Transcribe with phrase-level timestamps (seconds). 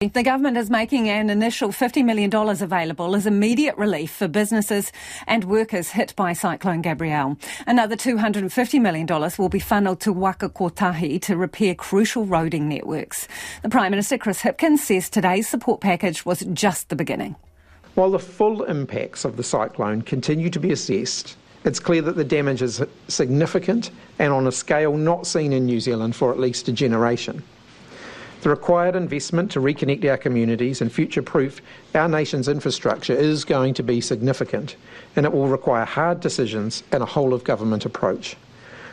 [0.00, 4.92] The government is making an initial $50 million available as immediate relief for businesses
[5.26, 7.38] and workers hit by Cyclone Gabrielle.
[7.66, 9.06] Another $250 million
[9.38, 13.26] will be funneled to Waka Kotahi to repair crucial roading networks.
[13.62, 17.34] The Prime Minister, Chris Hipkins, says today's support package was just the beginning.
[17.94, 22.22] While the full impacts of the cyclone continue to be assessed, it's clear that the
[22.24, 26.68] damage is significant and on a scale not seen in New Zealand for at least
[26.68, 27.42] a generation.
[28.42, 31.60] The required investment to reconnect our communities and future proof
[31.94, 34.76] our nation's infrastructure is going to be significant,
[35.16, 38.36] and it will require hard decisions and a whole of government approach.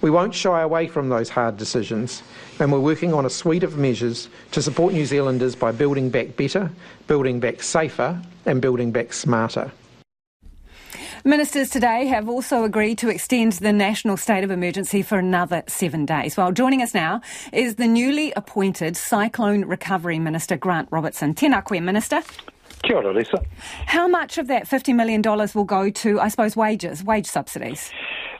[0.00, 2.22] We won't shy away from those hard decisions,
[2.58, 6.36] and we're working on a suite of measures to support New Zealanders by building back
[6.36, 6.70] better,
[7.06, 9.70] building back safer, and building back smarter.
[11.26, 16.06] Ministers today have also agreed to extend the national state of emergency for another seven
[16.06, 16.36] days.
[16.36, 17.20] Well, joining us now
[17.52, 21.34] is the newly appointed Cyclone Recovery Minister, Grant Robertson.
[21.34, 22.22] Tēnā koe, Minister.
[22.84, 23.42] Kia ora, Lisa.
[23.86, 25.20] How much of that $50 million
[25.52, 27.90] will go to, I suppose, wages, wage subsidies?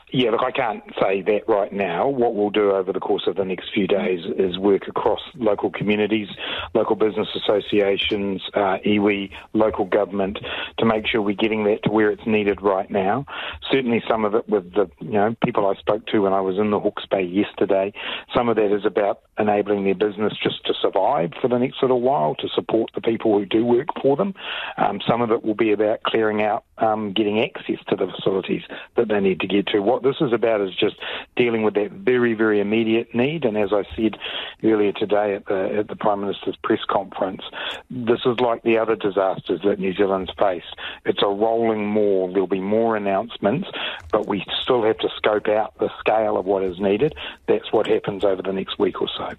[0.09, 2.07] Yeah, look, I can't say that right now.
[2.07, 5.69] What we'll do over the course of the next few days is work across local
[5.69, 6.29] communities,
[6.73, 10.39] local business associations, uh, iwi, local government,
[10.77, 13.25] to make sure we're getting that to where it's needed right now.
[13.69, 16.57] Certainly, some of it with the you know people I spoke to when I was
[16.57, 17.91] in the Hawke's Bay yesterday.
[18.33, 21.99] Some of that is about enabling their business just to survive for the next little
[21.99, 24.35] while, to support the people who do work for them.
[24.77, 28.63] Um, some of it will be about clearing out, um, getting access to the facilities
[28.95, 29.79] that they need to get to.
[29.79, 30.95] What this is about is just
[31.35, 33.45] dealing with that very, very immediate need.
[33.45, 34.17] And as I said
[34.63, 37.41] earlier today at the, at the Prime Minister's press conference,
[37.89, 40.75] this is like the other disasters that New Zealand's faced.
[41.05, 42.31] It's a rolling maul.
[42.31, 43.67] There'll be more announcements,
[44.11, 47.15] but we still have to scope out the scale of what is needed.
[47.47, 49.31] That's what happens over the next week or so.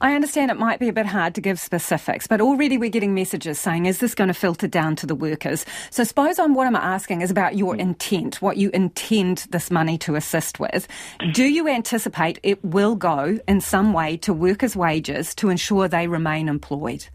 [0.00, 3.14] I understand it might be a bit hard to give specifics, but already we're getting
[3.14, 5.64] messages saying, is this going to filter down to the workers?
[5.90, 7.80] So suppose on what I'm asking is about your mm.
[7.80, 10.86] intent, what you intend this money to assist with.
[11.32, 16.06] Do you anticipate it will go in some way to workers' wages to ensure they
[16.06, 17.06] remain employed?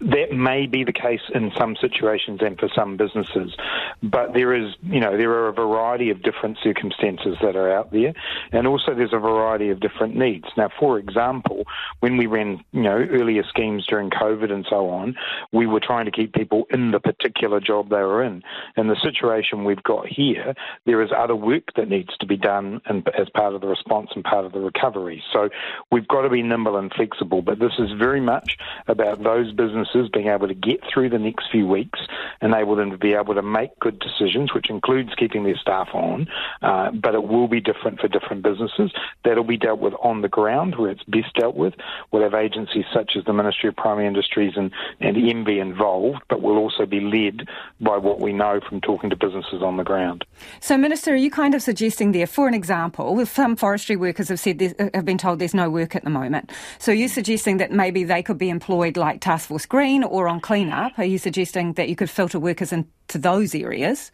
[0.00, 3.54] That may be the case in some situations and for some businesses,
[4.02, 7.92] but there is, you know, there are a variety of different circumstances that are out
[7.92, 8.12] there,
[8.50, 10.46] and also there's a variety of different needs.
[10.56, 11.64] Now, for example,
[12.00, 15.14] when we ran, you know, earlier schemes during COVID and so on,
[15.52, 18.42] we were trying to keep people in the particular job they were in.
[18.76, 20.54] In the situation we've got here,
[20.84, 24.10] there is other work that needs to be done and, as part of the response
[24.14, 25.22] and part of the recovery.
[25.32, 25.48] So
[25.90, 28.56] we've got to be nimble and flexible, but this is very much
[28.88, 32.00] about those businesses businesses being able to get through the next few weeks,
[32.40, 36.28] enable them to be able to make good decisions, which includes keeping their staff on,
[36.62, 38.92] uh, but it will be different for different businesses.
[39.24, 41.74] That'll be dealt with on the ground where it's best dealt with.
[42.10, 44.70] We'll have agencies such as the Ministry of Primary Industries and,
[45.00, 47.48] and MBIE involved, but we'll also be led
[47.80, 50.24] by what we know from talking to businesses on the ground.
[50.60, 54.40] So, Minister, are you kind of suggesting there, for an example, some forestry workers have
[54.40, 54.60] said
[54.94, 56.50] have been told there's no work at the moment.
[56.78, 60.40] So, you're suggesting that maybe they could be employed like Task Force Green or on
[60.40, 60.98] cleanup?
[60.98, 64.12] Are you suggesting that you could filter workers into those areas?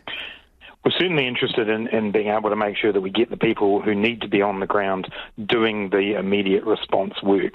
[0.84, 3.83] We're certainly interested in, in being able to make sure that we get the people
[3.83, 5.12] who need to be on the ground
[5.44, 7.55] doing the immediate response work.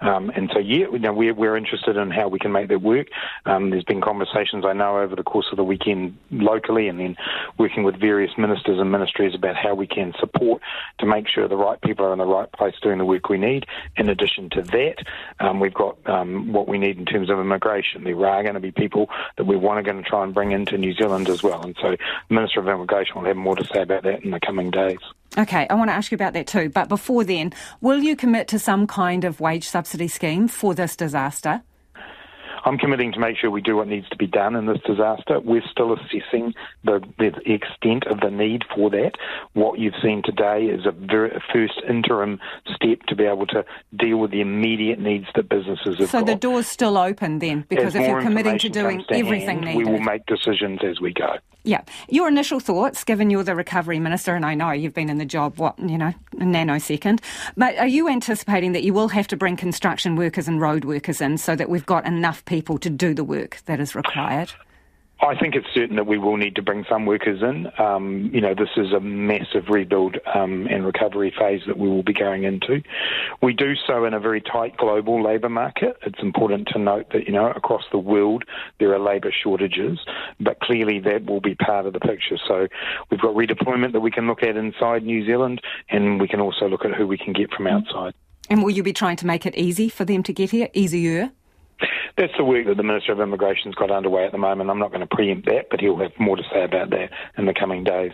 [0.00, 2.82] Um, and so, yeah, you know, we're, we're interested in how we can make that
[2.82, 3.08] work.
[3.46, 7.16] Um, there's been conversations I know over the course of the weekend locally and then
[7.58, 10.60] working with various ministers and ministries about how we can support
[10.98, 13.38] to make sure the right people are in the right place doing the work we
[13.38, 13.66] need.
[13.96, 14.96] In addition to that,
[15.38, 18.02] um, we've got um, what we need in terms of immigration.
[18.02, 20.52] There are going to be people that we want to going to try and bring
[20.52, 21.62] into New Zealand as well.
[21.62, 21.96] And so,
[22.28, 24.98] Minister of Immigration will have more to say about that in the coming days.
[25.36, 26.68] Okay, I want to ask you about that too.
[26.68, 30.96] But before then, will you commit to some kind of wage subsidy scheme for this
[30.96, 31.62] disaster?
[32.64, 35.38] I'm committing to make sure we do what needs to be done in this disaster.
[35.38, 39.12] We're still assessing the, the extent of the need for that.
[39.52, 42.40] What you've seen today is a, very, a first interim
[42.74, 46.26] step to be able to deal with the immediate needs that businesses have so got.
[46.26, 49.76] the door's still open then, because as if you're committing to doing to everything hand,
[49.76, 49.86] needed.
[49.86, 51.36] We will make decisions as we go.
[51.66, 51.82] Yeah.
[52.08, 55.24] Your initial thoughts, given you're the recovery minister, and I know you've been in the
[55.24, 57.20] job, what, you know, a nanosecond,
[57.56, 61.22] but are you anticipating that you will have to bring construction workers and road workers
[61.22, 64.52] in so that we've got enough people to do the work that is required?
[65.20, 67.70] I think it's certain that we will need to bring some workers in.
[67.78, 72.02] Um, you know, this is a massive rebuild um, and recovery phase that we will
[72.02, 72.82] be going into.
[73.40, 75.96] We do so in a very tight global labour market.
[76.02, 78.44] It's important to note that, you know, across the world
[78.80, 79.98] there are labour shortages,
[80.40, 82.36] but clearly that will be part of the picture.
[82.46, 82.66] So
[83.10, 86.68] we've got redeployment that we can look at inside New Zealand, and we can also
[86.68, 88.14] look at who we can get from outside.
[88.50, 91.30] And will you be trying to make it easy for them to get here, easier?
[92.16, 94.70] That's the work that the Minister of Immigration's got underway at the moment.
[94.70, 97.46] I'm not going to preempt that, but he'll have more to say about that in
[97.46, 98.12] the coming days.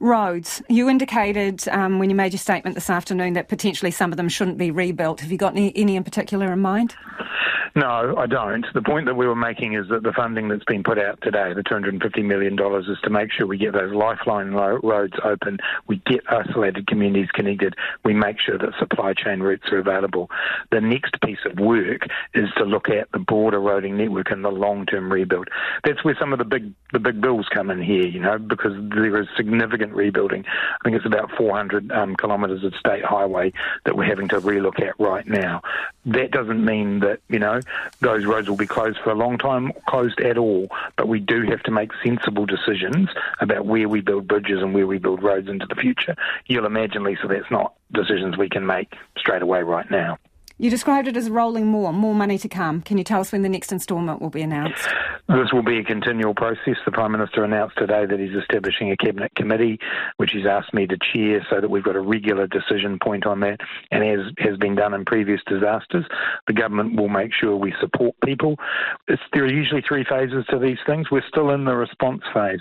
[0.00, 0.62] Roads.
[0.68, 4.28] You indicated um, when you made your statement this afternoon that potentially some of them
[4.28, 5.20] shouldn't be rebuilt.
[5.20, 6.96] Have you got any, any in particular in mind?
[7.74, 8.66] No, I don't.
[8.74, 11.52] The point that we were making is that the funding that's been put out today,
[11.54, 16.20] the $250 million, is to make sure we get those lifeline roads open, we get
[16.28, 17.74] isolated communities connected,
[18.04, 20.30] we make sure that supply chain routes are available.
[20.70, 22.02] The next piece of work
[22.34, 25.48] is to look at the broader roading network and the long-term rebuild.
[25.84, 28.72] That's where some of the big the big bills come in here, you know, because
[28.90, 30.44] there is significant rebuilding.
[30.46, 33.52] I think it's about 400 um, kilometres of state highway
[33.84, 35.62] that we're having to relook at right now.
[36.06, 37.60] That doesn't mean that, you know,
[38.00, 40.68] those roads will be closed for a long time, closed at all.
[40.96, 43.10] But we do have to make sensible decisions
[43.40, 46.16] about where we build bridges and where we build roads into the future.
[46.46, 50.18] You'll imagine, Lisa, that's not decisions we can make straight away right now.
[50.60, 52.82] You described it as rolling maul, more money to come.
[52.82, 54.86] Can you tell us when the next instalment will be announced?
[55.30, 56.76] This will be a continual process.
[56.84, 59.78] The Prime Minister announced today that he's establishing a Cabinet Committee,
[60.16, 63.40] which he's asked me to chair so that we've got a regular decision point on
[63.40, 63.60] that.
[63.90, 66.04] And as has been done in previous disasters,
[66.46, 68.56] the government will make sure we support people.
[69.08, 71.10] It's, there are usually three phases to these things.
[71.10, 72.60] We're still in the response phase.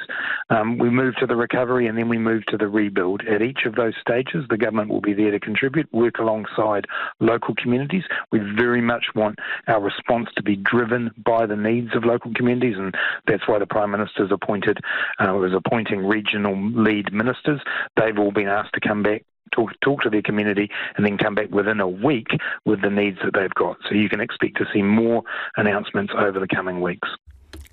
[0.50, 3.24] Um, we move to the recovery and then we move to the rebuild.
[3.28, 6.86] At each of those stages, the government will be there to contribute, work alongside
[7.20, 8.04] local communities communities.
[8.32, 12.59] We very much want our response to be driven by the needs of local communities,
[12.64, 12.96] and
[13.28, 14.80] that's why the Prime Minister's appointed,
[15.20, 17.62] uh, was appointing regional lead ministers.
[17.96, 21.34] They've all been asked to come back talk talk to their community and then come
[21.34, 22.28] back within a week
[22.66, 23.78] with the needs that they've got.
[23.88, 25.24] So you can expect to see more
[25.58, 27.10] announcements over the coming weeks.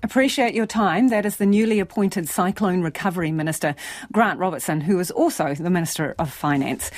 [0.03, 1.09] Appreciate your time.
[1.09, 3.75] That is the newly appointed Cyclone Recovery Minister,
[4.13, 6.91] Grant Robertson, who is also the Minister of Finance.